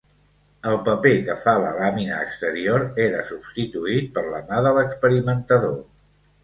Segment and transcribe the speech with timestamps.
[0.69, 5.83] El paper que fa la làmina exterior era substituït per la mà de l'experimentador.